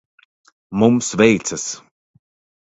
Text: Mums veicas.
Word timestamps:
Mums 0.83 1.13
veicas. 1.21 1.67